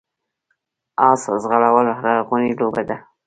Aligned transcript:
اس 1.09 1.21
ځغلول 1.41 1.85
لرغونې 2.05 2.51
لوبه 2.59 2.81
ده 2.89 2.97